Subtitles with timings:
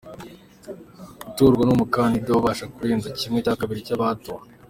[1.29, 4.47] Utorwa ni umukandida ubasha kurenza kimwe cya kabiri cy’abatoye.